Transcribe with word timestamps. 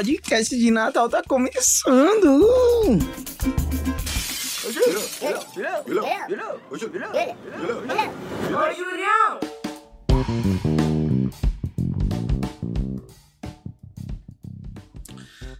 podcast 0.00 0.56
de 0.56 0.70
Natal 0.70 1.10
tá 1.10 1.22
começando. 1.22 2.40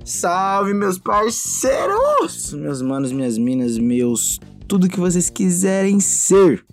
Salve, 0.03 0.73
meus 0.73 0.99
parceiros! 0.99 2.55
Meus 2.55 2.80
manos, 2.80 3.13
minhas 3.13 3.37
minas, 3.37 3.77
meus. 3.77 4.41
Tudo 4.66 4.88
que 4.88 4.99
vocês 4.99 5.29
quiserem 5.29 6.01
ser. 6.01 6.65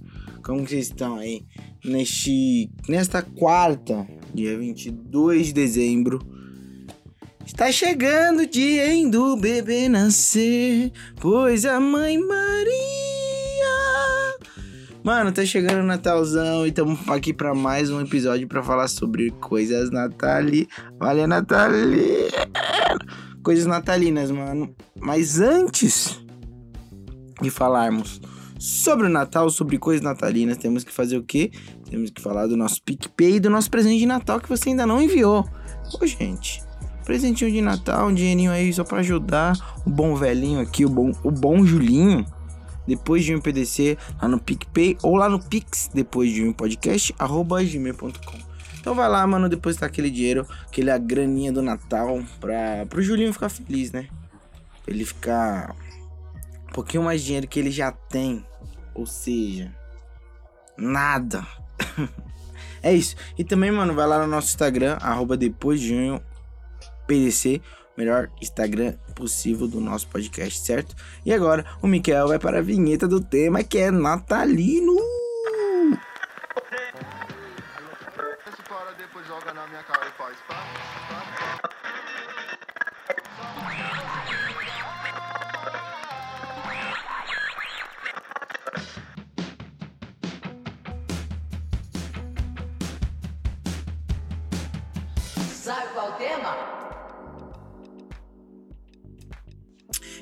Como 0.41 0.63
que 0.63 0.70
vocês 0.70 0.85
estão 0.85 1.18
aí? 1.18 1.45
Neste, 1.84 2.71
nesta 2.88 3.21
quarta, 3.21 4.07
dia 4.34 4.57
22 4.57 5.48
de 5.48 5.54
dezembro. 5.54 6.37
Está 7.57 7.71
chegando 7.71 8.41
o 8.41 8.47
dia 8.47 8.93
em 8.93 9.09
do 9.09 9.35
bebê 9.35 9.89
nascer, 9.89 10.91
pois 11.20 11.65
a 11.65 11.79
mãe 11.79 12.15
Maria. 12.15 12.67
Mano, 15.03 15.31
tá 15.31 15.43
chegando 15.43 15.79
o 15.79 15.84
Natalzão 15.84 16.67
e 16.67 16.70
estamos 16.70 16.99
aqui 17.09 17.34
para 17.34 17.55
mais 17.55 17.89
um 17.89 17.99
episódio 17.99 18.48
para 18.48 18.62
falar 18.62 18.88
sobre 18.88 19.32
coisas 19.32 19.90
natali. 19.90 20.70
Olha, 20.99 21.26
Natali. 21.26 22.27
Coisas 23.41 23.65
natalinas, 23.65 24.29
mano. 24.29 24.76
Mas 24.99 25.39
antes 25.39 26.23
de 27.41 27.49
falarmos 27.49 28.21
sobre 28.60 29.07
o 29.07 29.10
Natal, 29.10 29.49
sobre 29.49 29.79
coisas 29.79 30.04
natalinas, 30.04 30.57
temos 30.57 30.84
que 30.84 30.91
fazer 30.91 31.17
o 31.17 31.23
quê? 31.23 31.49
Temos 31.89 32.12
que 32.12 32.21
falar 32.21 32.45
do 32.45 32.55
nosso 32.55 32.84
PicPay 32.84 33.37
e 33.37 33.39
do 33.39 33.49
nosso 33.49 33.71
presente 33.71 33.98
de 33.98 34.05
Natal 34.05 34.39
que 34.39 34.48
você 34.48 34.70
ainda 34.70 34.85
não 34.85 35.01
enviou. 35.01 35.43
Ô, 35.99 36.05
gente, 36.05 36.66
presentinho 37.08 37.50
de 37.50 37.62
Natal, 37.62 38.10
um 38.10 38.13
dinheirinho 38.13 38.52
aí 38.52 38.72
só 38.74 38.84
pra 38.84 39.00
ajudar 39.00 39.54
o 39.86 39.90
bom 39.90 40.13
velhinho 40.13 40.60
aqui, 40.60 40.84
o 40.84 40.90
bom, 40.90 41.13
o 41.24 41.32
bom 41.32 41.66
Julinho. 41.66 42.26
Depois 42.86 43.24
de 43.24 43.34
um 43.34 43.40
PDC 43.40 43.98
lá 44.22 44.27
no 44.27 44.38
PicPay 44.38 44.98
ou 45.02 45.16
lá 45.16 45.30
no 45.30 45.40
Pix, 45.40 45.90
depois 45.94 46.32
de 46.34 46.44
um 46.44 46.52
podcast, 46.52 47.16
arroba 47.18 47.63
gmail.com. 47.63 48.38
Então 48.80 48.94
vai 48.94 49.08
lá, 49.08 49.26
mano, 49.26 49.48
depositar 49.48 49.88
aquele 49.88 50.10
dinheiro, 50.10 50.46
aquele 50.66 50.98
graninha 51.00 51.52
do 51.52 51.62
Natal, 51.62 52.22
pra, 52.41 52.85
pro 52.90 53.02
Julinho 53.02 53.32
ficar 53.32 53.50
feliz, 53.50 53.94
né? 53.94 54.10
Ele 54.85 55.05
ficar 55.05 55.74
um 56.70 56.74
pouquinho 56.74 57.04
mais 57.04 57.24
dinheiro 57.24 57.48
que 57.48 57.58
ele 57.58 57.72
já 57.72 57.90
tem. 57.90 58.46
Ou 58.94 59.05
seja, 59.05 59.74
nada. 60.78 61.48
é 62.84 62.94
isso. 62.94 63.16
E 63.38 63.46
também, 63.46 63.72
mano, 63.72 63.94
vai 63.94 64.08
lá 64.08 64.19
no 64.19 64.28
nosso 64.28 64.50
Instagram, 64.50 64.97
arroba 65.00 65.38
depois 65.38 65.80
de 65.80 65.90
junho, 65.90 66.22
PDC, 67.08 67.62
melhor 67.97 68.30
Instagram 68.41 68.94
possível 69.16 69.68
do 69.68 69.80
nosso 69.80 70.08
podcast, 70.08 70.59
certo? 70.59 70.96
E 71.25 71.34
agora 71.34 71.66
o 71.81 71.88
Miquel 71.88 72.28
vai 72.28 72.38
para 72.38 72.59
a 72.59 72.62
vinheta 72.62 73.08
do 73.08 73.19
tema 73.19 73.63
que 73.63 73.80
é 73.80 73.90
natalino. 73.90 74.96
Depois 78.97 79.28
joga 79.28 79.53
na 79.53 79.66
minha 79.68 79.84
cara 79.84 80.06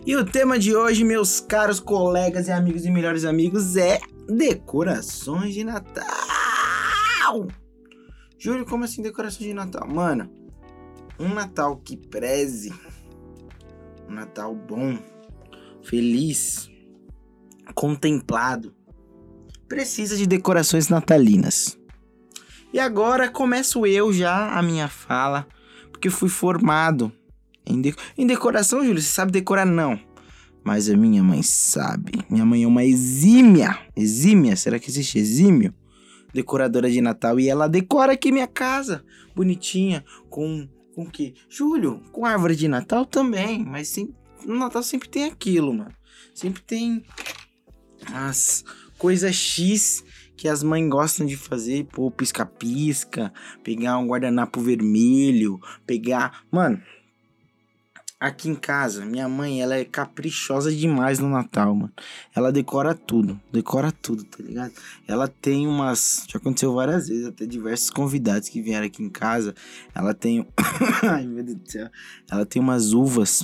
E 0.06 0.16
o 0.16 0.24
tema 0.24 0.60
de 0.60 0.76
hoje, 0.76 1.04
meus 1.04 1.40
caros 1.40 1.80
colegas 1.80 2.48
e 2.48 2.52
amigos 2.52 2.86
e 2.86 2.92
melhores 2.92 3.26
amigos, 3.26 3.76
é 3.76 4.00
decorações 4.28 5.56
de 5.56 5.64
Natal. 5.64 6.06
Júlio, 8.38 8.68
como 8.68 8.84
assim 8.84 9.02
decorações 9.02 9.48
de 9.48 9.54
Natal? 9.56 9.88
Mano, 9.88 10.30
um 11.20 11.34
Natal 11.34 11.78
que 11.78 11.98
preze, 11.98 12.72
um 14.08 14.14
Natal 14.14 14.54
bom, 14.54 14.96
feliz, 15.84 16.70
contemplado, 17.74 18.76
precisa 19.68 20.16
de 20.16 20.28
decorações 20.28 20.88
natalinas. 20.88 21.80
E 22.72 22.80
agora 22.80 23.28
começo 23.28 23.88
eu 23.88 24.14
já 24.14 24.56
a 24.56 24.62
minha 24.62 24.88
fala, 24.88 25.48
porque 25.92 26.12
fui 26.12 26.30
formado 26.30 27.12
em, 27.66 27.82
de- 27.82 27.96
em 28.18 28.26
decoração, 28.28 28.84
Júlio. 28.86 29.02
Você 29.02 29.10
sabe 29.12 29.32
decorar? 29.32 29.66
Não. 29.66 30.00
Mas 30.64 30.90
a 30.90 30.98
minha 30.98 31.24
mãe 31.24 31.44
sabe. 31.44 32.14
Minha 32.30 32.46
mãe 32.46 32.64
é 32.64 32.68
uma 32.68 32.84
exímia. 32.84 33.78
Exímia? 33.96 34.56
Será 34.56 34.80
que 34.80 34.90
existe 34.90 35.18
exímio? 35.20 35.74
Decoradora 36.34 36.90
de 36.90 37.00
Natal. 37.02 37.40
E 37.40 37.48
ela 37.48 37.68
decora 37.68 38.14
aqui 38.14 38.32
minha 38.32 38.48
casa. 38.48 39.04
Bonitinha. 39.36 40.04
Com. 40.30 40.68
Com 40.96 41.04
o 41.04 41.12
quê? 41.12 41.34
Júlio, 41.50 42.02
com 42.12 42.26
árvore 42.26 42.56
de 42.56 42.70
Natal 42.70 43.06
também. 43.06 43.66
Mas 43.66 43.90
sempre, 43.90 44.16
no 44.46 44.58
Natal 44.58 44.82
sempre 44.82 45.10
tem 45.10 45.26
aquilo, 45.26 45.74
mano. 45.74 45.92
Sempre 46.34 46.62
tem 46.62 47.04
as 48.14 48.64
coisas 48.98 49.36
X 49.36 50.04
que 50.38 50.48
as 50.48 50.64
mães 50.64 50.90
gostam 50.90 51.26
de 51.26 51.36
fazer. 51.36 51.86
Pô, 51.92 52.10
pisca-pisca. 52.10 53.32
Pegar 53.64 53.98
um 53.98 54.08
guardanapo 54.08 54.62
vermelho. 54.62 55.60
Pegar. 55.86 56.44
Mano. 56.52 56.82
Aqui 58.18 58.48
em 58.48 58.56
casa, 58.56 59.06
minha 59.06 59.28
mãe, 59.28 59.62
ela 59.62 59.76
é 59.76 59.84
caprichosa 59.84 60.74
demais 60.74 61.20
no 61.20 61.30
Natal, 61.30 61.76
mano. 61.76 61.92
Ela 62.34 62.50
decora 62.50 62.96
tudo, 62.96 63.40
decora 63.52 63.92
tudo, 63.92 64.24
tá 64.24 64.42
ligado? 64.42 64.72
Ela 65.06 65.28
tem 65.28 65.68
umas. 65.68 66.26
Já 66.30 66.40
aconteceu 66.40 66.74
várias 66.74 67.10
vezes, 67.10 67.28
até 67.28 67.46
diversos 67.46 67.90
convidados 67.90 68.48
que 68.48 68.62
vieram 68.62 68.88
aqui 68.88 69.04
em 69.04 69.10
casa. 69.10 69.54
Ela 69.94 70.14
tem. 70.14 70.48
Ai, 71.04 71.28
meu 71.28 71.44
Deus 71.44 71.58
do 71.58 71.70
céu. 71.70 71.90
Ela 72.32 72.46
tem 72.46 72.62
umas 72.62 72.94
uvas 72.94 73.44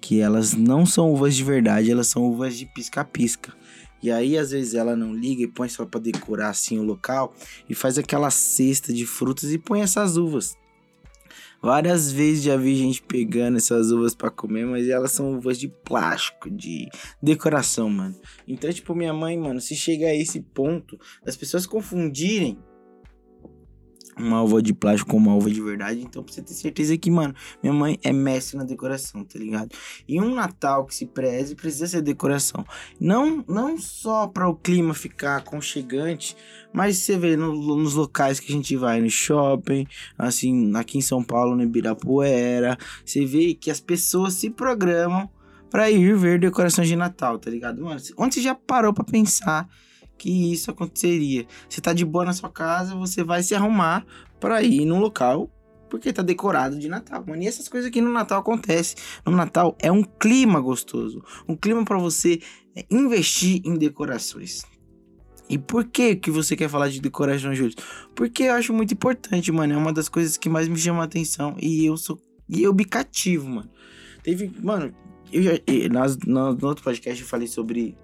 que 0.00 0.20
elas 0.20 0.52
não 0.52 0.84
são 0.84 1.12
uvas 1.12 1.36
de 1.36 1.44
verdade, 1.44 1.92
elas 1.92 2.08
são 2.08 2.24
uvas 2.24 2.56
de 2.56 2.66
pisca-pisca. 2.66 3.54
E 4.02 4.10
aí, 4.10 4.36
às 4.36 4.50
vezes, 4.50 4.74
ela 4.74 4.96
não 4.96 5.14
liga 5.14 5.44
e 5.44 5.46
põe 5.46 5.68
só 5.68 5.86
pra 5.86 6.00
decorar 6.00 6.48
assim 6.48 6.78
o 6.78 6.82
local 6.82 7.32
e 7.68 7.74
faz 7.74 7.98
aquela 7.98 8.30
cesta 8.30 8.92
de 8.92 9.06
frutas 9.06 9.52
e 9.52 9.58
põe 9.58 9.82
essas 9.82 10.16
uvas. 10.16 10.58
Várias 11.62 12.10
vezes 12.10 12.44
já 12.44 12.56
vi 12.56 12.74
gente 12.74 13.02
pegando 13.02 13.58
essas 13.58 13.90
uvas 13.90 14.14
pra 14.14 14.30
comer, 14.30 14.64
mas 14.64 14.88
elas 14.88 15.12
são 15.12 15.36
uvas 15.36 15.58
de 15.58 15.68
plástico, 15.68 16.50
de 16.50 16.88
decoração, 17.22 17.90
mano. 17.90 18.16
Então, 18.48 18.72
tipo, 18.72 18.94
minha 18.94 19.12
mãe, 19.12 19.36
mano, 19.38 19.60
se 19.60 19.76
chega 19.76 20.06
a 20.06 20.14
esse 20.14 20.40
ponto 20.40 20.98
das 21.24 21.36
pessoas 21.36 21.66
confundirem 21.66 22.58
uma 24.22 24.42
uva 24.42 24.62
de 24.62 24.72
plástico 24.72 25.10
com 25.10 25.16
uma 25.16 25.34
uva 25.34 25.50
de 25.50 25.60
verdade, 25.60 26.00
então 26.00 26.22
pra 26.22 26.32
você 26.32 26.42
ter 26.42 26.54
certeza 26.54 26.96
que, 26.96 27.10
mano, 27.10 27.34
minha 27.62 27.72
mãe 27.72 27.98
é 28.02 28.12
mestre 28.12 28.56
na 28.56 28.64
decoração, 28.64 29.24
tá 29.24 29.38
ligado? 29.38 29.70
E 30.08 30.20
um 30.20 30.34
Natal 30.34 30.84
que 30.86 30.94
se 30.94 31.06
preze 31.06 31.54
precisa 31.54 31.86
ser 31.86 32.02
decoração. 32.02 32.64
Não, 33.00 33.44
não 33.48 33.78
só 33.78 34.26
para 34.26 34.48
o 34.48 34.54
clima 34.54 34.94
ficar 34.94 35.36
aconchegante, 35.36 36.36
mas 36.72 36.98
você 36.98 37.16
vê 37.18 37.36
no- 37.36 37.76
nos 37.76 37.94
locais 37.94 38.38
que 38.40 38.52
a 38.52 38.54
gente 38.54 38.76
vai, 38.76 39.00
no 39.00 39.10
shopping, 39.10 39.86
assim, 40.16 40.74
aqui 40.76 40.98
em 40.98 41.02
São 41.02 41.22
Paulo, 41.22 41.56
no 41.56 41.62
Ibirapuera, 41.62 42.78
você 43.04 43.24
vê 43.24 43.54
que 43.54 43.70
as 43.70 43.80
pessoas 43.80 44.34
se 44.34 44.50
programam 44.50 45.28
pra 45.70 45.90
ir 45.90 46.16
ver 46.16 46.38
decorações 46.40 46.88
de 46.88 46.96
Natal, 46.96 47.38
tá 47.38 47.50
ligado? 47.50 47.80
Mano, 47.82 48.00
onde 48.16 48.34
você 48.34 48.42
já 48.42 48.54
parou 48.54 48.92
pra 48.92 49.04
pensar 49.04 49.68
que 50.20 50.52
isso 50.52 50.70
aconteceria? 50.70 51.46
Você 51.68 51.80
tá 51.80 51.92
de 51.92 52.04
boa 52.04 52.24
na 52.24 52.32
sua 52.32 52.50
casa, 52.50 52.94
você 52.94 53.24
vai 53.24 53.42
se 53.42 53.54
arrumar 53.54 54.04
pra 54.38 54.62
ir 54.62 54.84
num 54.84 55.00
local 55.00 55.50
porque 55.88 56.12
tá 56.12 56.22
decorado 56.22 56.78
de 56.78 56.88
Natal, 56.88 57.24
mano. 57.26 57.42
E 57.42 57.48
essas 57.48 57.68
coisas 57.68 57.88
aqui 57.88 58.00
no 58.00 58.12
Natal 58.12 58.38
acontecem. 58.38 58.96
No 59.26 59.32
Natal 59.32 59.76
é 59.80 59.90
um 59.90 60.04
clima 60.04 60.60
gostoso, 60.60 61.24
um 61.48 61.56
clima 61.56 61.84
pra 61.84 61.98
você 61.98 62.40
é, 62.76 62.84
investir 62.88 63.60
em 63.64 63.74
decorações. 63.74 64.62
E 65.48 65.58
por 65.58 65.84
que 65.86 66.14
que 66.14 66.30
você 66.30 66.54
quer 66.54 66.68
falar 66.68 66.88
de 66.90 67.00
decoração, 67.00 67.52
Júlio? 67.52 67.74
Porque 68.14 68.44
eu 68.44 68.52
acho 68.52 68.72
muito 68.72 68.94
importante, 68.94 69.50
mano. 69.50 69.72
É 69.72 69.76
uma 69.76 69.92
das 69.92 70.08
coisas 70.08 70.36
que 70.36 70.48
mais 70.48 70.68
me 70.68 70.76
chama 70.76 71.00
a 71.00 71.04
atenção. 71.06 71.56
E 71.60 71.86
eu 71.86 71.96
sou. 71.96 72.22
E 72.48 72.62
eu 72.62 72.72
me 72.72 72.84
cativo, 72.84 73.48
mano. 73.48 73.68
Teve. 74.22 74.52
Mano, 74.62 74.94
eu 75.32 75.42
já. 75.42 75.52
e 75.66 75.88
Nós, 75.88 76.16
no, 76.18 76.54
no 76.54 76.68
outro 76.68 76.84
podcast 76.84 77.20
eu 77.20 77.28
falei 77.28 77.48
sobre 77.48 77.98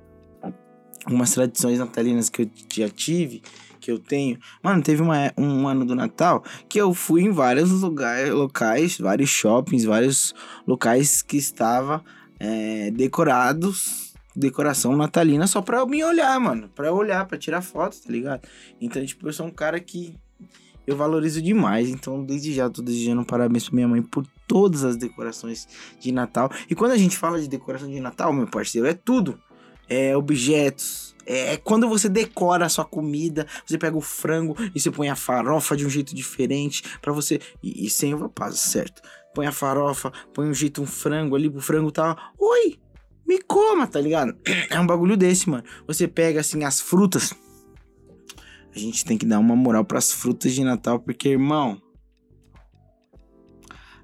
umas 1.07 1.33
tradições 1.33 1.79
natalinas 1.79 2.29
que 2.29 2.43
eu 2.43 2.51
já 2.73 2.89
tive, 2.89 3.43
que 3.81 3.91
eu 3.91 3.99
tenho. 3.99 4.39
Mano, 4.63 4.83
teve 4.83 5.03
uma, 5.03 5.33
um 5.37 5.69
ano 5.69 5.85
do 5.85 5.95
Natal 5.95 6.43
que 6.69 6.81
eu 6.81 6.93
fui 6.93 7.23
em 7.23 7.31
vários 7.31 7.71
lugares, 7.71 8.33
locais, 8.33 8.99
vários 8.99 9.31
shoppings, 9.31 9.85
vários 9.85 10.35
locais 10.67 11.23
que 11.23 11.37
estava 11.37 12.05
é, 12.39 12.91
decorados, 12.91 14.13
decoração 14.35 14.97
natalina 14.97 15.47
só 15.47 15.63
pra 15.63 15.79
eu 15.79 15.87
me 15.87 16.03
olhar, 16.05 16.39
mano. 16.41 16.69
Pra 16.75 16.89
eu 16.89 16.95
olhar, 16.95 17.25
pra 17.27 17.39
tirar 17.39 17.63
foto, 17.63 17.97
tá 18.03 18.13
ligado? 18.13 18.47
Então, 18.81 19.05
tipo, 19.05 19.29
eu 19.29 19.33
sou 19.33 19.47
um 19.47 19.51
cara 19.51 19.79
que 19.81 20.15
eu 20.87 20.97
valorizo 20.97 21.43
demais. 21.43 21.89
Então, 21.89 22.25
desde 22.25 22.53
já, 22.53 22.71
tô 22.71 22.83
desejando 22.83 23.25
parabéns 23.25 23.69
pra 23.69 23.75
minha 23.75 23.89
mãe 23.89 24.03
por 24.03 24.27
todas 24.47 24.85
as 24.85 24.97
decorações 24.97 25.67
de 25.99 26.13
Natal. 26.13 26.51
E 26.71 26.75
quando 26.75 26.93
a 26.93 26.97
gente 26.97 27.17
fala 27.17 27.41
de 27.41 27.49
decoração 27.49 27.89
de 27.89 28.01
Natal, 28.01 28.33
meu 28.33 28.47
parceiro, 28.47 28.87
é 28.87 28.95
tudo. 28.95 29.39
É 29.89 30.17
objetos. 30.17 31.15
É 31.25 31.57
quando 31.57 31.89
você 31.89 32.09
decora 32.09 32.67
a 32.67 32.69
sua 32.69 32.85
comida, 32.85 33.47
você 33.65 33.77
pega 33.77 33.97
o 33.97 34.01
frango 34.01 34.57
e 34.75 34.81
você 34.81 34.91
põe 34.91 35.09
a 35.09 35.17
farofa 35.17 35.77
de 35.77 35.85
um 35.85 35.91
jeito 35.91 36.15
diferente 36.15 36.83
para 37.03 37.13
você 37.13 37.41
e, 37.63 37.87
e 37.87 37.91
sem 37.91 38.15
uva 38.15 38.29
passa, 38.29 38.57
certo? 38.57 39.03
Põe 39.35 39.47
a 39.47 39.53
farofa, 39.53 40.13
põe 40.33 40.49
um 40.49 40.55
jeito 40.55 40.81
um 40.81 40.87
frango 40.87 41.35
ali, 41.35 41.49
o 41.49 41.61
frango 41.61 41.91
tá, 41.91 42.33
oi, 42.39 42.79
me 43.27 43.41
coma, 43.43 43.87
tá 43.87 44.01
ligado? 44.01 44.37
É 44.71 44.79
um 44.79 44.87
bagulho 44.87 45.17
desse, 45.17 45.51
mano. 45.51 45.65
Você 45.87 46.07
pega 46.07 46.41
assim 46.41 46.63
as 46.65 46.81
frutas. 46.81 47.35
A 48.75 48.79
gente 48.79 49.05
tem 49.05 49.19
que 49.19 49.27
dar 49.27 49.39
uma 49.39 49.57
moral 49.57 49.85
para 49.85 49.99
as 49.99 50.13
frutas 50.13 50.55
de 50.55 50.63
Natal, 50.63 51.01
porque 51.01 51.31
irmão, 51.31 51.81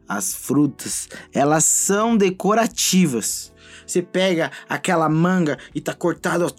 as 0.08 0.34
frutas, 0.34 1.08
elas 1.32 1.64
são 1.64 2.16
decorativas. 2.16 3.51
Você 3.86 4.02
pega 4.02 4.50
aquela 4.68 5.08
manga 5.08 5.58
e 5.74 5.80
tá 5.80 5.94
cortado, 5.94 6.46
ó, 6.46 6.50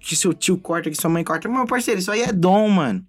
que 0.00 0.16
seu 0.16 0.32
tio 0.34 0.58
corta, 0.58 0.90
que 0.90 0.96
sua 0.96 1.10
mãe 1.10 1.24
corta. 1.24 1.48
Meu 1.48 1.66
parceiro, 1.66 2.00
isso 2.00 2.10
aí 2.10 2.22
é 2.22 2.32
dom, 2.32 2.68
mano. 2.68 3.04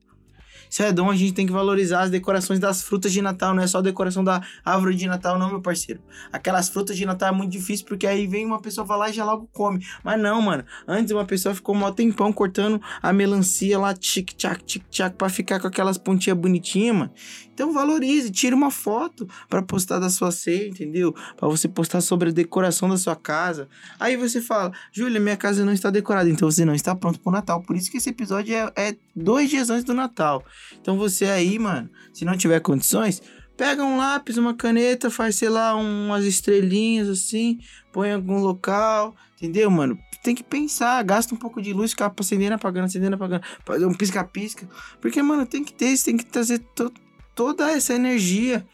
Isso 0.75 0.83
é 0.83 0.89
a 0.89 1.15
gente 1.15 1.31
tem 1.31 1.45
que 1.45 1.53
valorizar 1.53 2.01
as 2.01 2.09
decorações 2.09 2.59
das 2.59 2.83
frutas 2.83 3.13
de 3.13 3.21
Natal, 3.21 3.55
não 3.55 3.63
é 3.63 3.67
só 3.67 3.77
a 3.77 3.81
decoração 3.81 4.21
da 4.21 4.41
árvore 4.65 4.93
de 4.93 5.07
Natal, 5.07 5.39
não, 5.39 5.47
meu 5.47 5.61
parceiro. 5.61 6.01
Aquelas 6.33 6.67
frutas 6.67 6.97
de 6.97 7.05
Natal 7.05 7.29
é 7.29 7.31
muito 7.31 7.49
difícil, 7.49 7.85
porque 7.85 8.05
aí 8.05 8.27
vem 8.27 8.45
uma 8.45 8.61
pessoa 8.61 8.85
falar 8.85 9.09
e 9.09 9.13
já 9.13 9.23
logo 9.23 9.47
come. 9.53 9.79
Mas 10.03 10.19
não, 10.19 10.41
mano. 10.41 10.65
Antes 10.85 11.13
uma 11.13 11.23
pessoa 11.23 11.55
ficou 11.55 11.73
um 11.73 11.91
tempão 11.93 12.33
cortando 12.33 12.81
a 13.01 13.13
melancia 13.13 13.79
lá, 13.79 13.93
tic-tac, 13.93 14.65
tic-tac, 14.65 15.15
pra 15.15 15.29
ficar 15.29 15.61
com 15.61 15.67
aquelas 15.67 15.97
pontinhas 15.97 16.37
bonitinhas, 16.37 16.93
mano. 16.93 17.11
Então 17.55 17.71
valorize, 17.71 18.29
tire 18.29 18.53
uma 18.53 18.69
foto 18.69 19.25
para 19.49 19.61
postar 19.61 19.97
da 19.97 20.09
sua 20.09 20.29
ceia, 20.29 20.67
entendeu? 20.67 21.15
Para 21.37 21.47
você 21.47 21.69
postar 21.69 22.01
sobre 22.01 22.29
a 22.29 22.33
decoração 22.33 22.89
da 22.89 22.97
sua 22.97 23.15
casa. 23.15 23.69
Aí 23.97 24.17
você 24.17 24.41
fala, 24.41 24.73
Júlia, 24.91 25.21
minha 25.21 25.37
casa 25.37 25.63
não 25.63 25.71
está 25.71 25.89
decorada, 25.89 26.29
então 26.29 26.51
você 26.51 26.65
não 26.65 26.75
está 26.75 26.93
pronto 26.93 27.17
pro 27.21 27.31
Natal. 27.31 27.61
Por 27.61 27.77
isso 27.77 27.89
que 27.89 27.95
esse 27.95 28.09
episódio 28.09 28.53
é, 28.53 28.69
é 28.75 28.97
dois 29.15 29.49
dias 29.49 29.69
antes 29.69 29.85
do 29.85 29.93
Natal. 29.93 30.43
Então 30.79 30.97
você 30.97 31.25
aí, 31.25 31.57
mano, 31.57 31.89
se 32.13 32.25
não 32.25 32.37
tiver 32.37 32.59
condições, 32.59 33.21
pega 33.57 33.83
um 33.83 33.97
lápis, 33.97 34.37
uma 34.37 34.53
caneta, 34.53 35.09
faz, 35.09 35.35
sei 35.35 35.49
lá, 35.49 35.75
umas 35.75 36.25
estrelinhas 36.25 37.09
assim, 37.09 37.59
põe 37.91 38.09
em 38.09 38.13
algum 38.13 38.39
local, 38.39 39.15
entendeu, 39.35 39.69
mano? 39.69 39.97
Tem 40.23 40.33
que 40.33 40.43
pensar, 40.43 41.03
gasta 41.03 41.35
um 41.35 41.37
pouco 41.37 41.61
de 41.61 41.71
luz, 41.71 41.91
ficar 41.91 42.11
acendendo, 42.19 42.55
apagando, 42.55 42.85
acendendo, 42.85 43.15
apagando, 43.15 43.43
fazer 43.63 43.85
um 43.85 43.93
pisca-pisca. 43.93 44.67
Porque, 44.99 45.21
mano, 45.21 45.45
tem 45.45 45.63
que 45.63 45.71
ter 45.71 45.95
tem 46.03 46.17
que 46.17 46.25
trazer 46.25 46.59
todo 46.73 46.93
toda 47.35 47.69
essa 47.69 47.93
energia. 47.93 48.65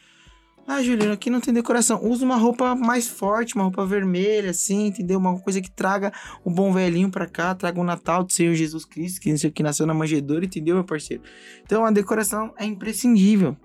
Ah, 0.73 0.81
Juliano, 0.81 1.11
aqui 1.11 1.29
não 1.29 1.41
tem 1.41 1.53
decoração. 1.53 2.01
Usa 2.01 2.23
uma 2.23 2.37
roupa 2.37 2.73
mais 2.73 3.05
forte, 3.05 3.55
uma 3.55 3.65
roupa 3.65 3.85
vermelha, 3.85 4.51
assim, 4.51 4.87
entendeu? 4.87 5.19
Uma 5.19 5.37
coisa 5.37 5.59
que 5.59 5.69
traga 5.69 6.13
o 6.45 6.49
bom 6.49 6.71
velhinho 6.71 7.11
pra 7.11 7.27
cá, 7.27 7.53
traga 7.53 7.77
o 7.77 7.83
Natal 7.83 8.23
do 8.23 8.31
Senhor 8.31 8.55
Jesus 8.55 8.85
Cristo, 8.85 9.19
que, 9.19 9.37
sei, 9.37 9.51
que 9.51 9.61
nasceu 9.61 9.85
na 9.85 9.93
manjedoura, 9.93 10.45
entendeu, 10.45 10.75
meu 10.75 10.85
parceiro? 10.85 11.23
Então 11.61 11.83
a 11.83 11.91
decoração 11.91 12.53
é 12.57 12.63
imprescindível. 12.63 13.57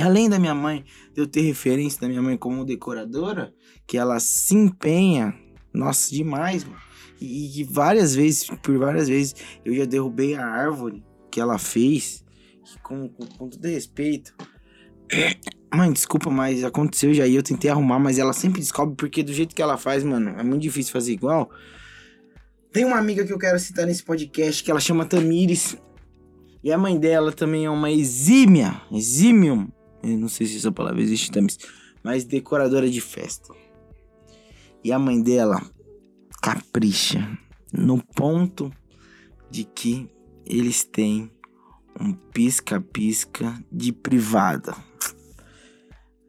Além 0.00 0.30
da 0.30 0.38
minha 0.38 0.54
mãe, 0.54 0.84
de 1.12 1.22
eu 1.22 1.26
ter 1.26 1.40
referência 1.40 2.00
da 2.00 2.08
minha 2.08 2.22
mãe 2.22 2.36
como 2.36 2.64
decoradora, 2.64 3.52
que 3.84 3.98
ela 3.98 4.20
se 4.20 4.54
empenha, 4.54 5.34
nossa, 5.74 6.14
demais, 6.14 6.62
mano. 6.62 6.78
E, 7.20 7.60
e 7.60 7.64
várias 7.64 8.14
vezes, 8.14 8.46
por 8.62 8.78
várias 8.78 9.08
vezes, 9.08 9.34
eu 9.64 9.74
já 9.74 9.84
derrubei 9.84 10.36
a 10.36 10.46
árvore 10.46 11.02
que 11.32 11.40
ela 11.40 11.58
fez 11.58 12.24
com, 12.80 13.08
com, 13.08 13.26
com 13.26 13.48
todo 13.48 13.66
respeito. 13.66 14.32
Mãe, 15.74 15.90
desculpa, 15.90 16.28
mas 16.28 16.62
aconteceu 16.64 17.14
já 17.14 17.26
e 17.26 17.34
eu 17.34 17.42
tentei 17.42 17.70
arrumar, 17.70 17.98
mas 17.98 18.18
ela 18.18 18.34
sempre 18.34 18.60
descobre 18.60 18.94
porque 18.94 19.22
do 19.22 19.32
jeito 19.32 19.54
que 19.54 19.62
ela 19.62 19.78
faz, 19.78 20.04
mano, 20.04 20.38
é 20.38 20.42
muito 20.42 20.60
difícil 20.60 20.92
fazer 20.92 21.12
igual. 21.12 21.50
Tem 22.70 22.84
uma 22.84 22.98
amiga 22.98 23.24
que 23.24 23.32
eu 23.32 23.38
quero 23.38 23.58
citar 23.58 23.86
nesse 23.86 24.02
podcast 24.02 24.62
que 24.62 24.70
ela 24.70 24.80
chama 24.80 25.06
Tamires. 25.06 25.76
E 26.62 26.70
a 26.70 26.78
mãe 26.78 26.98
dela 26.98 27.32
também 27.32 27.64
é 27.64 27.70
uma 27.70 27.90
exímia, 27.90 28.82
exímium, 28.92 29.68
eu 30.02 30.18
não 30.18 30.28
sei 30.28 30.46
se 30.46 30.58
essa 30.58 30.70
palavra 30.70 31.00
existe, 31.00 31.30
Tamires, 31.30 31.58
mas 32.02 32.24
decoradora 32.24 32.88
de 32.88 33.00
festa. 33.00 33.54
E 34.84 34.92
a 34.92 34.98
mãe 34.98 35.22
dela 35.22 35.60
capricha 36.42 37.38
no 37.72 38.02
ponto 38.14 38.70
de 39.50 39.64
que 39.64 40.10
eles 40.44 40.84
têm 40.84 41.30
um 41.98 42.12
pisca-pisca 42.12 43.58
de 43.70 43.92
privada. 43.92 44.74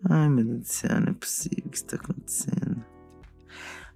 Ai, 0.09 0.29
meu 0.29 0.43
Deus 0.43 0.59
do 0.59 0.65
céu, 0.65 0.99
não 0.99 1.11
é 1.11 1.13
possível. 1.13 1.69
Que 1.69 1.77
está 1.77 1.95
acontecendo? 1.95 2.83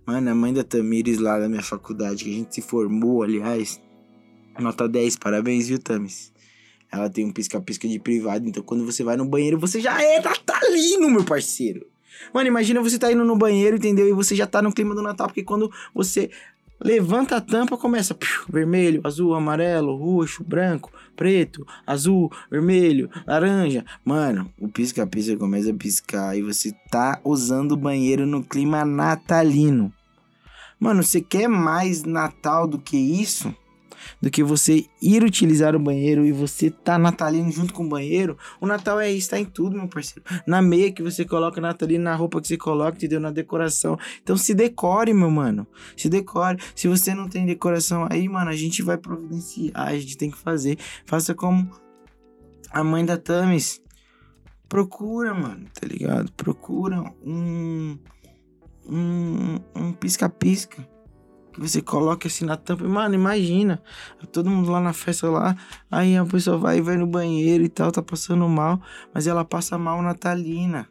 Mano, 0.05 0.29
a 0.29 0.35
mãe 0.35 0.53
da 0.53 0.63
Tamires 0.63 1.17
lá 1.17 1.37
da 1.37 1.49
minha 1.49 1.61
faculdade, 1.61 2.23
que 2.23 2.29
a 2.29 2.33
gente 2.33 2.55
se 2.55 2.61
formou, 2.61 3.23
aliás. 3.23 3.81
Nota 4.57 4.87
10, 4.87 5.17
parabéns, 5.17 5.67
viu, 5.67 5.79
Tamis? 5.79 6.31
Ela 6.89 7.09
tem 7.09 7.25
um 7.25 7.31
pisca-pisca 7.31 7.87
de 7.87 7.99
privado, 7.99 8.47
então 8.47 8.63
quando 8.63 8.85
você 8.85 9.03
vai 9.03 9.17
no 9.17 9.25
banheiro, 9.25 9.59
você 9.59 9.81
já 9.81 10.01
é 10.01 10.21
natalino, 10.21 11.09
meu 11.09 11.25
parceiro. 11.25 11.85
Mano, 12.33 12.47
imagina 12.47 12.81
você 12.81 12.97
tá 12.97 13.11
indo 13.11 13.23
no 13.25 13.37
banheiro, 13.37 13.75
entendeu? 13.75 14.07
E 14.07 14.13
você 14.13 14.35
já 14.35 14.47
tá 14.47 14.61
no 14.61 14.73
clima 14.73 14.95
do 14.95 15.01
Natal, 15.01 15.27
porque 15.27 15.43
quando 15.43 15.69
você 15.93 16.31
Levanta 16.79 17.37
a 17.37 17.41
tampa, 17.41 17.75
começa 17.75 18.13
piu, 18.13 18.45
vermelho, 18.47 19.01
azul, 19.03 19.33
amarelo, 19.33 19.95
roxo, 19.95 20.43
branco, 20.43 20.91
preto, 21.15 21.65
azul, 21.85 22.31
vermelho, 22.51 23.09
laranja. 23.25 23.83
Mano, 24.05 24.51
o 24.59 24.67
pisca-pisca 24.67 25.35
começa 25.35 25.71
a 25.71 25.73
piscar 25.73 26.37
e 26.37 26.43
você 26.43 26.71
tá 26.91 27.19
usando 27.23 27.71
o 27.71 27.77
banheiro 27.77 28.27
no 28.27 28.43
clima 28.43 28.85
natalino. 28.85 29.91
Mano, 30.79 31.01
você 31.01 31.19
quer 31.19 31.47
mais 31.47 32.03
Natal 32.03 32.67
do 32.67 32.77
que 32.77 32.95
isso? 32.95 33.53
Do 34.21 34.29
que 34.29 34.43
você 34.43 34.85
ir 35.01 35.23
utilizar 35.23 35.75
o 35.75 35.79
banheiro 35.79 36.25
e 36.25 36.31
você 36.31 36.69
tá 36.69 36.97
natalino 36.97 37.51
junto 37.51 37.73
com 37.73 37.85
o 37.85 37.89
banheiro. 37.89 38.37
O 38.59 38.67
Natal 38.67 38.99
é 38.99 39.11
isso, 39.11 39.29
tá 39.29 39.39
em 39.39 39.45
tudo, 39.45 39.75
meu 39.75 39.87
parceiro. 39.87 40.23
Na 40.45 40.61
meia 40.61 40.91
que 40.91 41.03
você 41.03 41.25
coloca 41.25 41.61
natalino, 41.61 42.03
na 42.03 42.15
roupa 42.15 42.41
que 42.41 42.47
você 42.47 42.57
coloca, 42.57 42.97
entendeu? 42.97 43.19
Na 43.19 43.31
decoração. 43.31 43.97
Então 44.21 44.37
se 44.37 44.53
decore, 44.53 45.13
meu 45.13 45.31
mano. 45.31 45.67
Se 45.95 46.09
decore. 46.09 46.57
Se 46.75 46.87
você 46.87 47.13
não 47.13 47.27
tem 47.27 47.45
decoração 47.45 48.07
aí, 48.09 48.27
mano, 48.27 48.49
a 48.49 48.55
gente 48.55 48.81
vai 48.81 48.97
providenciar, 48.97 49.87
a 49.87 49.97
gente 49.97 50.17
tem 50.17 50.31
que 50.31 50.37
fazer. 50.37 50.77
Faça 51.05 51.33
como 51.33 51.69
a 52.71 52.83
mãe 52.83 53.05
da 53.05 53.17
Tamis. 53.17 53.81
Procura, 54.67 55.33
mano, 55.33 55.65
tá 55.73 55.87
ligado? 55.87 56.31
Procura 56.33 57.01
um 57.25 57.97
um 58.89 59.59
um 59.75 59.93
pisca-pisca 59.93 60.85
que 61.57 61.67
você 61.67 61.81
coloca 61.81 62.27
assim 62.27 62.45
na 62.45 62.55
tampa. 62.55 62.87
Mano, 62.87 63.15
imagina. 63.15 63.81
Todo 64.31 64.49
mundo 64.49 64.69
lá 64.69 64.79
na 64.79 64.93
festa 64.93 65.27
lá. 65.27 65.57
Aí 65.89 66.15
a 66.15 66.23
pessoa 66.23 66.55
vai 66.55 66.77
e 66.77 66.81
vai 66.81 66.95
no 66.97 67.07
banheiro 67.07 67.63
e 67.63 67.69
tal, 67.69 67.91
tá 67.91 68.01
passando 68.01 68.47
mal. 68.47 68.79
Mas 69.11 69.25
ela 69.25 69.43
passa 69.43 69.75
mal 69.75 70.01
natalina. 70.03 70.87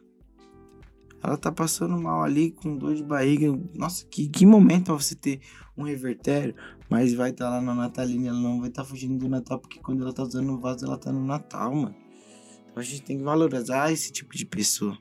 Ela 1.23 1.37
tá 1.37 1.51
passando 1.51 1.97
mal 1.97 2.21
ali 2.21 2.51
com 2.51 2.77
dor 2.77 2.95
de 2.95 3.03
barriga. 3.03 3.57
Nossa, 3.73 4.05
que, 4.05 4.27
que 4.27 4.45
momento 4.45 4.95
você 4.95 5.15
ter 5.15 5.39
um 5.77 5.83
revertério. 5.83 6.53
Mas 6.89 7.13
vai 7.13 7.29
estar 7.29 7.45
tá 7.45 7.51
lá 7.51 7.61
na 7.61 7.73
natalina. 7.73 8.27
Ela 8.27 8.39
não 8.39 8.59
vai 8.59 8.67
estar 8.67 8.83
tá 8.83 8.89
fugindo 8.89 9.17
do 9.17 9.29
Natal. 9.29 9.59
Porque 9.59 9.79
quando 9.79 10.03
ela 10.03 10.11
tá 10.11 10.23
usando 10.23 10.51
o 10.53 10.59
vaso, 10.59 10.85
ela 10.85 10.97
tá 10.97 11.13
no 11.13 11.25
Natal, 11.25 11.73
mano. 11.73 11.95
Então 12.69 12.81
a 12.81 12.83
gente 12.83 13.03
tem 13.03 13.17
que 13.17 13.23
valorizar 13.23 13.91
esse 13.91 14.11
tipo 14.11 14.35
de 14.35 14.45
pessoa. 14.45 14.97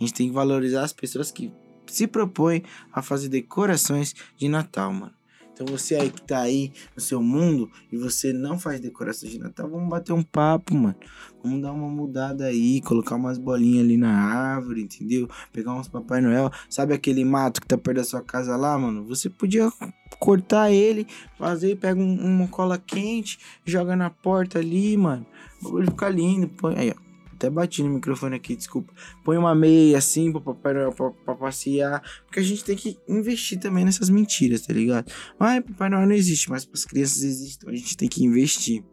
A 0.00 0.02
gente 0.02 0.14
tem 0.14 0.28
que 0.28 0.34
valorizar 0.34 0.84
as 0.84 0.92
pessoas 0.92 1.30
que 1.30 1.52
se 1.86 2.06
propõe 2.06 2.62
a 2.92 3.02
fazer 3.02 3.28
decorações 3.28 4.14
de 4.36 4.48
Natal, 4.48 4.92
mano. 4.92 5.12
Então 5.52 5.66
você 5.66 5.94
aí 5.94 6.10
que 6.10 6.22
tá 6.22 6.40
aí 6.40 6.72
no 6.96 7.00
seu 7.00 7.22
mundo 7.22 7.70
e 7.90 7.96
você 7.96 8.32
não 8.32 8.58
faz 8.58 8.80
decoração 8.80 9.28
de 9.28 9.38
Natal, 9.38 9.68
vamos 9.68 9.88
bater 9.88 10.12
um 10.12 10.22
papo, 10.22 10.74
mano. 10.74 10.96
Vamos 11.42 11.60
dar 11.60 11.72
uma 11.72 11.88
mudada 11.88 12.46
aí, 12.46 12.80
colocar 12.80 13.16
umas 13.16 13.36
bolinhas 13.36 13.84
ali 13.84 13.96
na 13.96 14.12
árvore, 14.12 14.82
entendeu? 14.82 15.28
Pegar 15.52 15.74
uns 15.74 15.88
Papai 15.88 16.20
Noel. 16.20 16.50
Sabe 16.70 16.94
aquele 16.94 17.24
mato 17.24 17.60
que 17.60 17.66
tá 17.66 17.76
perto 17.76 17.98
da 17.98 18.04
sua 18.04 18.22
casa 18.22 18.56
lá, 18.56 18.78
mano? 18.78 19.04
Você 19.04 19.28
podia 19.28 19.70
cortar 20.18 20.72
ele, 20.72 21.06
fazer, 21.38 21.76
pega 21.76 22.00
um, 22.00 22.14
uma 22.14 22.48
cola 22.48 22.78
quente, 22.78 23.38
joga 23.64 23.94
na 23.94 24.08
porta 24.08 24.58
ali, 24.58 24.96
mano. 24.96 25.26
O 25.60 25.64
bagulho 25.64 25.90
fica 25.90 26.08
lindo. 26.08 26.48
Põe 26.48 26.76
aí, 26.76 26.94
ó 26.96 27.01
até 27.42 27.50
bati 27.50 27.82
no 27.82 27.90
microfone 27.90 28.36
aqui, 28.36 28.54
desculpa. 28.54 28.92
Põe 29.24 29.36
uma 29.36 29.54
meia 29.54 29.98
assim 29.98 30.32
pra, 30.32 30.72
Noel 30.72 30.92
pra, 30.92 31.10
pra 31.10 31.34
passear. 31.34 32.00
Porque 32.24 32.38
a 32.38 32.42
gente 32.42 32.64
tem 32.64 32.76
que 32.76 32.96
investir 33.08 33.58
também 33.58 33.84
nessas 33.84 34.08
mentiras, 34.08 34.62
tá 34.62 34.72
ligado? 34.72 35.12
Mas 35.38 35.62
Papai 35.64 35.90
Noel 35.90 36.06
não 36.06 36.14
existe, 36.14 36.48
mas 36.48 36.68
as 36.72 36.84
crianças 36.84 37.22
existem. 37.22 37.56
Então 37.58 37.70
a 37.70 37.76
gente 37.76 37.96
tem 37.96 38.08
que 38.08 38.24
investir. 38.24 38.84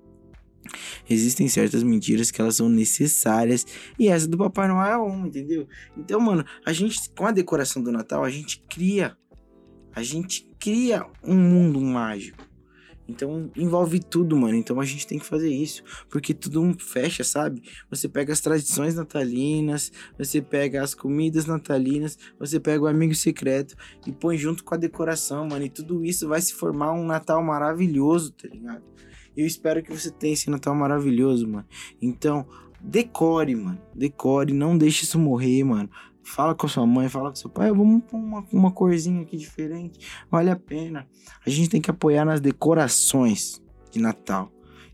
Existem 1.10 1.48
certas 1.48 1.84
mentiras 1.84 2.32
que 2.32 2.42
elas 2.42 2.56
são 2.56 2.70
necessárias 2.70 3.66
e 3.98 4.08
essa 4.08 4.28
do 4.28 4.38
Papai 4.38 4.68
Noel 4.68 4.92
é 4.92 4.98
uma, 4.98 5.28
entendeu? 5.28 5.68
Então, 5.98 6.20
mano, 6.20 6.44
a 6.66 6.74
gente 6.74 7.10
com 7.12 7.26
a 7.26 7.32
decoração 7.32 7.82
do 7.82 7.92
Natal, 7.92 8.24
a 8.24 8.30
gente 8.30 8.64
cria 8.70 9.16
a 9.96 10.04
gente 10.04 10.48
cria 10.60 11.06
um 11.24 11.36
mundo 11.36 11.82
mágico. 11.82 12.49
Então 13.10 13.50
envolve 13.56 14.00
tudo, 14.00 14.38
mano. 14.38 14.56
Então 14.56 14.80
a 14.80 14.86
gente 14.86 15.08
tem 15.08 15.18
que 15.18 15.26
fazer 15.26 15.50
isso. 15.50 15.84
Porque 16.10 16.34
tudo 16.34 16.76
fecha, 16.80 17.24
sabe? 17.24 17.64
Você 17.90 18.08
pega 18.08 18.32
as 18.32 18.40
tradições 18.40 18.96
natalinas, 18.96 19.92
você 20.18 20.42
pega 20.42 20.84
as 20.84 20.94
comidas 20.94 21.46
natalinas, 21.46 22.18
você 22.38 22.60
pega 22.60 22.84
o 22.84 22.88
amigo 22.88 23.16
secreto 23.16 23.76
e 24.06 24.12
põe 24.12 24.38
junto 24.38 24.64
com 24.64 24.76
a 24.76 24.78
decoração, 24.78 25.48
mano. 25.48 25.66
E 25.66 25.70
tudo 25.70 26.06
isso 26.06 26.28
vai 26.28 26.40
se 26.40 26.54
formar 26.54 26.94
um 26.94 27.06
Natal 27.06 27.44
maravilhoso, 27.44 28.32
tá 28.32 28.48
ligado? 28.48 28.84
Eu 29.36 29.46
espero 29.46 29.82
que 29.82 29.92
você 29.92 30.12
tenha 30.12 30.34
esse 30.34 30.50
Natal 30.50 30.76
maravilhoso, 30.76 31.48
mano. 31.48 31.66
Então, 32.02 32.46
decore, 32.80 33.56
mano. 33.56 33.82
Decore, 33.96 34.54
não 34.54 34.78
deixe 34.78 35.04
isso 35.04 35.18
morrer, 35.18 35.64
mano. 35.64 35.90
Fala 36.24 36.54
com 36.54 36.68
sua 36.68 36.86
mãe, 36.86 37.10
fala 37.10 37.30
com 37.30 37.36
seu 37.36 37.50
pai, 37.50 37.70
vamos 37.70 38.04
pôr 38.04 38.18
uma, 38.18 38.46
uma 38.52 38.72
corzinha 38.72 39.22
aqui 39.22 39.38
diferente. 39.38 40.00
Vale 40.30 40.50
a 40.50 40.56
pena. 40.56 41.08
A 41.46 41.50
gente 41.50 41.70
tem 41.70 41.82
que 41.82 41.90
apoiar 41.90 42.26
nas 42.26 42.40
decorações 42.40 43.62
de 43.92 44.00
Natal. 44.00 44.52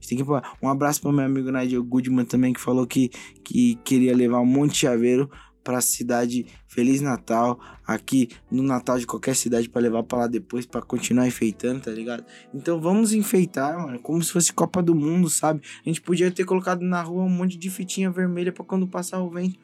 Tem 0.07 0.17
que. 0.17 0.23
Um 0.61 0.69
abraço 0.69 1.01
para 1.01 1.11
meu 1.11 1.25
amigo 1.25 1.51
Nigel 1.51 1.83
Goodman 1.83 2.25
também, 2.25 2.53
que 2.53 2.61
falou 2.61 2.85
que, 2.85 3.09
que 3.43 3.75
queria 3.83 4.15
levar 4.15 4.39
um 4.39 4.45
monte 4.45 4.73
de 4.73 4.77
chaveiro 4.79 5.29
para 5.63 5.79
a 5.79 5.81
cidade 5.81 6.45
Feliz 6.67 7.01
Natal, 7.01 7.59
aqui 7.87 8.29
no 8.51 8.61
Natal 8.61 8.99
de 8.99 9.07
qualquer 9.07 9.35
cidade 9.35 9.67
para 9.67 9.81
levar 9.81 10.03
para 10.03 10.19
lá 10.19 10.27
depois 10.27 10.63
para 10.63 10.79
continuar 10.79 11.25
enfeitando, 11.25 11.81
tá 11.81 11.91
ligado? 11.91 12.23
Então 12.53 12.79
vamos 12.79 13.13
enfeitar, 13.13 13.75
mano, 13.79 13.99
como 13.99 14.21
se 14.21 14.31
fosse 14.31 14.53
Copa 14.53 14.83
do 14.83 14.93
Mundo, 14.93 15.27
sabe? 15.27 15.61
A 15.83 15.89
gente 15.89 16.01
podia 16.01 16.29
ter 16.29 16.45
colocado 16.45 16.81
na 16.81 17.01
rua 17.01 17.23
um 17.23 17.29
monte 17.29 17.57
de 17.57 17.69
fitinha 17.71 18.11
vermelha 18.11 18.51
para 18.51 18.63
quando 18.63 18.87
passar 18.87 19.19
o 19.23 19.29
vento. 19.31 19.57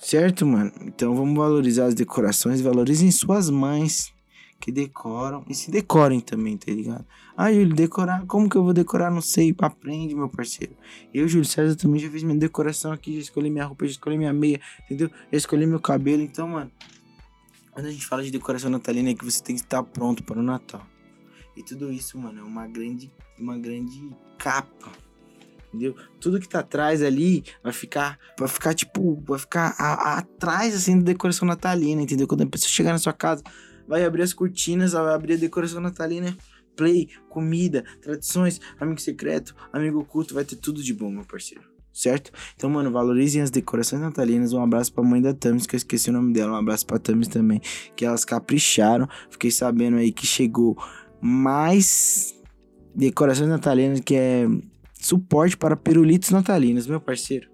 Certo, 0.00 0.46
mano? 0.46 0.72
Então 0.80 1.14
vamos 1.14 1.36
valorizar 1.36 1.84
as 1.84 1.94
decorações, 1.94 2.62
valorizem 2.62 3.10
suas 3.10 3.50
mães 3.50 4.10
que 4.58 4.72
decoram 4.72 5.44
e 5.46 5.54
se 5.54 5.70
decorem 5.70 6.20
também, 6.20 6.56
tá 6.56 6.72
ligado? 6.72 7.04
Ah, 7.36 7.52
Júlio, 7.52 7.74
decorar, 7.74 8.24
como 8.26 8.48
que 8.48 8.56
eu 8.56 8.64
vou 8.64 8.72
decorar? 8.72 9.10
Não 9.10 9.20
sei, 9.20 9.54
aprende, 9.58 10.14
meu 10.14 10.28
parceiro. 10.28 10.74
Eu, 11.12 11.28
Júlio 11.28 11.44
César, 11.44 11.76
também 11.76 12.00
já 12.00 12.08
fiz 12.08 12.22
minha 12.22 12.38
decoração 12.38 12.92
aqui, 12.92 13.14
já 13.16 13.20
escolhi 13.20 13.50
minha 13.50 13.66
roupa, 13.66 13.84
já 13.84 13.92
escolhi 13.92 14.16
minha 14.16 14.32
meia, 14.32 14.58
entendeu? 14.84 15.10
Já 15.30 15.36
escolhi 15.38 15.66
meu 15.66 15.80
cabelo, 15.80 16.22
então, 16.22 16.48
mano, 16.48 16.70
quando 17.70 17.86
a 17.86 17.90
gente 17.90 18.06
fala 18.06 18.22
de 18.22 18.30
decoração 18.30 18.70
natalina 18.70 19.10
é 19.10 19.14
que 19.14 19.24
você 19.24 19.42
tem 19.42 19.54
que 19.54 19.62
estar 19.62 19.82
pronto 19.82 20.24
para 20.24 20.38
o 20.38 20.42
Natal. 20.42 20.84
E 21.54 21.62
tudo 21.62 21.92
isso, 21.92 22.18
mano, 22.18 22.40
é 22.40 22.42
uma 22.42 22.66
grande, 22.66 23.12
uma 23.38 23.58
grande 23.58 24.10
capa 24.38 24.90
entendeu? 25.70 25.94
Tudo 26.20 26.40
que 26.40 26.48
tá 26.48 26.60
atrás 26.60 27.02
ali 27.02 27.44
vai 27.62 27.72
ficar, 27.72 28.18
vai 28.38 28.48
ficar 28.48 28.74
tipo, 28.74 29.22
vai 29.26 29.38
ficar 29.38 29.74
a, 29.78 29.92
a, 29.92 30.18
atrás 30.18 30.74
assim 30.74 30.98
da 30.98 31.04
decoração 31.04 31.46
natalina, 31.46 32.02
entendeu? 32.02 32.26
Quando 32.26 32.42
a 32.42 32.46
pessoa 32.46 32.68
chegar 32.68 32.92
na 32.92 32.98
sua 32.98 33.12
casa, 33.12 33.42
vai 33.88 34.04
abrir 34.04 34.22
as 34.22 34.32
cortinas, 34.32 34.92
vai 34.92 35.14
abrir 35.14 35.34
a 35.34 35.36
decoração 35.36 35.80
natalina, 35.80 36.36
play, 36.76 37.08
comida, 37.28 37.84
tradições, 38.00 38.60
amigo 38.78 39.00
secreto, 39.00 39.54
amigo 39.72 40.00
oculto, 40.00 40.34
vai 40.34 40.44
ter 40.44 40.56
tudo 40.56 40.82
de 40.82 40.92
bom, 40.92 41.10
meu 41.10 41.24
parceiro. 41.24 41.70
Certo? 41.92 42.30
Então, 42.54 42.70
mano, 42.70 42.90
valorizem 42.90 43.42
as 43.42 43.50
decorações 43.50 44.00
natalinas. 44.00 44.52
Um 44.52 44.62
abraço 44.62 44.92
pra 44.92 45.02
mãe 45.02 45.20
da 45.20 45.34
Tamis, 45.34 45.66
que 45.66 45.74
eu 45.74 45.76
esqueci 45.76 46.08
o 46.08 46.12
nome 46.12 46.32
dela. 46.32 46.52
Um 46.52 46.56
abraço 46.56 46.86
pra 46.86 47.00
Tamis 47.00 47.26
também, 47.26 47.60
que 47.96 48.04
elas 48.04 48.24
capricharam. 48.24 49.08
Fiquei 49.28 49.50
sabendo 49.50 49.96
aí 49.96 50.12
que 50.12 50.24
chegou 50.24 50.78
mais 51.20 52.32
decorações 52.94 53.48
natalinas, 53.48 54.00
que 54.00 54.14
é 54.14 54.46
suporte 55.00 55.56
para 55.56 55.76
pirulitos 55.76 56.30
natalinos, 56.30 56.86
meu 56.86 57.00
parceiro. 57.00 57.48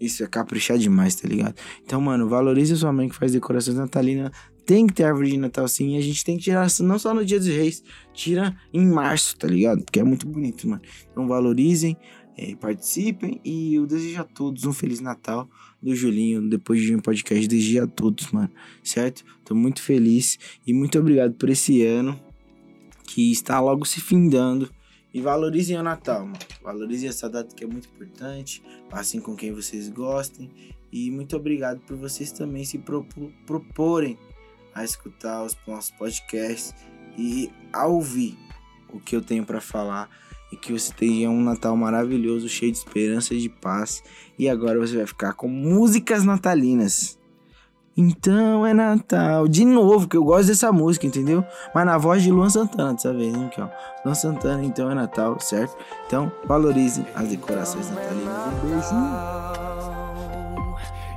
Isso 0.00 0.22
é 0.22 0.26
caprichar 0.26 0.76
demais, 0.76 1.14
tá 1.14 1.26
ligado? 1.26 1.54
Então, 1.82 2.00
mano, 2.00 2.28
valorize 2.28 2.76
sua 2.76 2.92
mãe 2.92 3.08
que 3.08 3.16
faz 3.16 3.32
decorações 3.32 3.76
natalinas. 3.76 4.30
Tem 4.66 4.86
que 4.86 4.92
ter 4.92 5.04
árvore 5.04 5.30
de 5.30 5.38
Natal 5.38 5.66
sim. 5.68 5.94
E 5.94 5.96
a 5.96 6.00
gente 6.00 6.24
tem 6.24 6.36
que 6.36 6.44
tirar 6.44 6.66
não 6.80 6.98
só 6.98 7.14
no 7.14 7.24
dia 7.24 7.38
dos 7.38 7.48
reis, 7.48 7.82
tira 8.12 8.54
em 8.72 8.84
março, 8.84 9.36
tá 9.38 9.46
ligado? 9.46 9.82
Porque 9.84 10.00
é 10.00 10.04
muito 10.04 10.26
bonito, 10.26 10.68
mano. 10.68 10.82
Então 11.10 11.26
valorizem, 11.26 11.96
é, 12.36 12.54
participem 12.56 13.40
e 13.44 13.74
eu 13.74 13.86
desejo 13.86 14.20
a 14.20 14.24
todos 14.24 14.64
um 14.64 14.72
Feliz 14.72 15.00
Natal 15.00 15.48
do 15.82 15.94
Julinho, 15.94 16.46
depois 16.48 16.82
de 16.82 16.94
um 16.94 16.98
podcast. 16.98 17.46
Desejo 17.46 17.84
a 17.84 17.86
todos, 17.86 18.30
mano, 18.32 18.50
certo? 18.82 19.24
Tô 19.44 19.54
muito 19.54 19.80
feliz 19.80 20.38
e 20.66 20.74
muito 20.74 20.98
obrigado 20.98 21.34
por 21.34 21.48
esse 21.48 21.82
ano 21.86 22.20
que 23.06 23.32
está 23.32 23.60
logo 23.60 23.86
se 23.86 24.00
findando. 24.00 24.68
E 25.16 25.20
valorizem 25.22 25.78
o 25.78 25.82
Natal, 25.82 26.26
mano. 26.26 26.38
Valorizem 26.62 27.08
essa 27.08 27.26
data 27.26 27.54
que 27.54 27.64
é 27.64 27.66
muito 27.66 27.88
importante. 27.88 28.62
Passem 28.90 29.18
com 29.18 29.34
quem 29.34 29.50
vocês 29.50 29.88
gostem. 29.88 30.50
E 30.92 31.10
muito 31.10 31.34
obrigado 31.34 31.80
por 31.80 31.96
vocês 31.96 32.30
também 32.30 32.66
se 32.66 32.78
proporem 33.46 34.18
a 34.74 34.84
escutar 34.84 35.42
os 35.42 35.56
nossos 35.66 35.90
podcasts 35.92 36.74
e 37.16 37.50
a 37.72 37.86
ouvir 37.86 38.36
o 38.92 39.00
que 39.00 39.16
eu 39.16 39.22
tenho 39.22 39.46
para 39.46 39.58
falar. 39.58 40.10
E 40.52 40.56
que 40.58 40.70
você 40.70 40.92
tenha 40.92 41.30
um 41.30 41.42
Natal 41.42 41.74
maravilhoso, 41.78 42.46
cheio 42.46 42.70
de 42.70 42.76
esperança 42.76 43.32
e 43.32 43.40
de 43.40 43.48
paz. 43.48 44.04
E 44.38 44.50
agora 44.50 44.78
você 44.78 44.98
vai 44.98 45.06
ficar 45.06 45.32
com 45.32 45.48
músicas 45.48 46.24
natalinas. 46.24 47.15
Então 47.96 48.66
é 48.66 48.74
Natal. 48.74 49.48
De 49.48 49.64
novo, 49.64 50.06
que 50.06 50.18
eu 50.18 50.24
gosto 50.24 50.48
dessa 50.48 50.70
música, 50.70 51.06
entendeu? 51.06 51.42
Mas 51.74 51.86
na 51.86 51.96
voz 51.96 52.22
de 52.22 52.30
Luan 52.30 52.50
Santana 52.50 52.92
dessa 52.92 53.10
vez, 53.12 53.34
hein? 53.34 53.46
Aqui, 53.46 53.62
ó. 53.62 53.68
Luan 54.04 54.14
Santana, 54.14 54.62
então 54.62 54.90
é 54.90 54.94
Natal, 54.94 55.40
certo? 55.40 55.74
Então 56.06 56.30
valorizem 56.44 57.06
as 57.14 57.28
decorações 57.28 57.90
natalinas. 57.90 58.36
Um 58.52 58.68
beijo. 58.68 58.94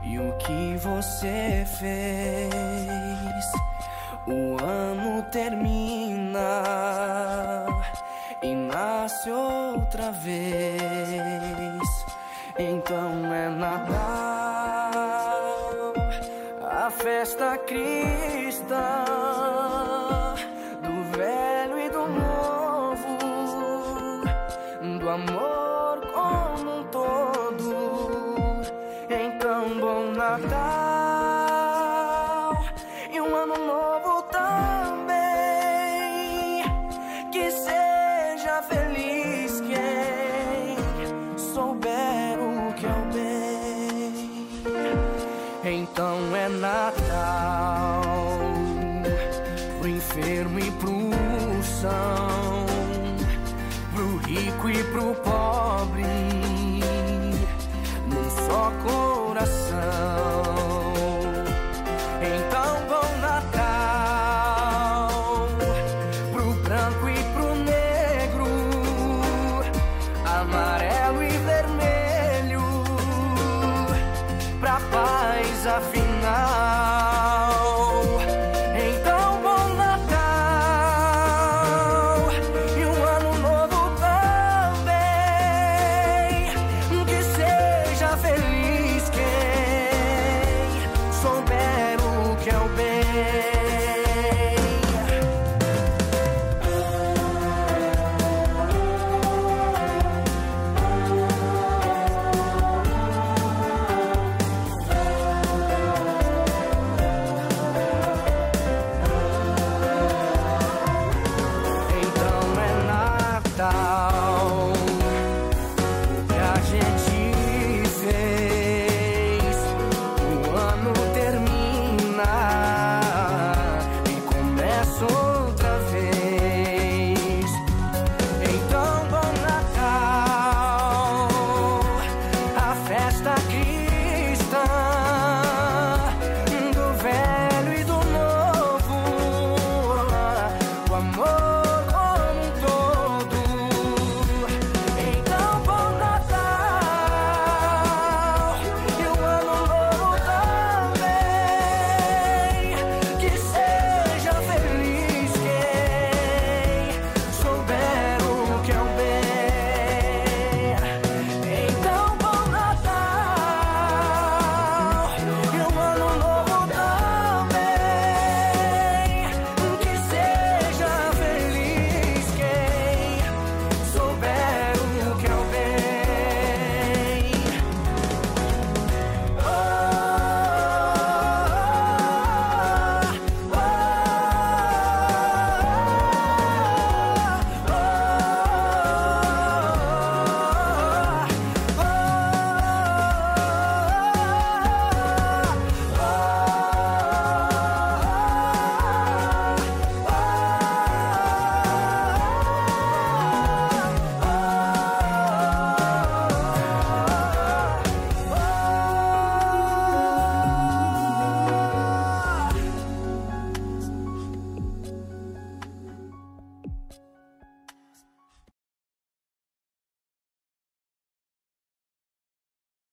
E 0.03 0.19
o 0.19 0.31
que 0.37 0.77
você 0.77 1.65
fez? 1.79 3.45
O 4.25 4.63
ano 4.63 5.21
termina 5.31 6.39
e 8.41 8.55
nasce 8.55 9.29
outra 9.29 10.11
vez. 10.11 10.79
Então 12.57 13.33
é 13.33 13.49
Natal 13.49 14.18
festa 17.19 17.57
cristã 17.57 19.08